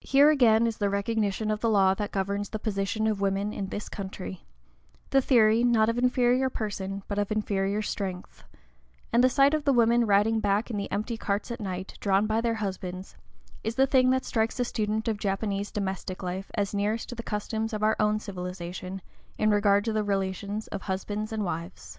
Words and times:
Here, 0.00 0.28
again, 0.28 0.66
is 0.66 0.76
the 0.76 0.90
recognition 0.90 1.50
of 1.50 1.60
the 1.60 1.70
law 1.70 1.94
that 1.94 2.12
governs 2.12 2.50
the 2.50 2.58
position 2.58 3.06
of 3.06 3.22
woman 3.22 3.50
in 3.54 3.68
this 3.68 3.88
country, 3.88 4.44
the 5.08 5.22
theory, 5.22 5.64
not 5.64 5.88
of 5.88 5.96
inferior 5.96 6.50
position, 6.50 7.02
but 7.08 7.18
of 7.18 7.32
inferior 7.32 7.80
strength; 7.80 8.44
and 9.10 9.24
the 9.24 9.30
sight 9.30 9.54
of 9.54 9.64
the 9.64 9.72
women 9.72 10.04
riding 10.04 10.38
back 10.40 10.70
in 10.70 10.76
the 10.76 10.92
empty 10.92 11.16
carts 11.16 11.50
at 11.50 11.60
night, 11.62 11.96
drawn 11.98 12.26
by 12.26 12.42
their 12.42 12.56
husbands, 12.56 13.16
is 13.64 13.76
the 13.76 13.86
thing 13.86 14.10
that 14.10 14.26
strikes 14.26 14.60
a 14.60 14.66
student 14.66 15.08
of 15.08 15.16
Japanese 15.16 15.70
domestic 15.70 16.22
life 16.22 16.50
as 16.52 16.74
nearest 16.74 17.08
to 17.08 17.14
the 17.14 17.22
customs 17.22 17.72
of 17.72 17.82
our 17.82 17.96
own 17.98 18.18
civilization 18.20 19.00
in 19.38 19.48
regard 19.48 19.82
to 19.82 19.94
the 19.94 20.04
relations 20.04 20.66
of 20.66 20.82
husbands 20.82 21.32
and 21.32 21.42
wives. 21.42 21.98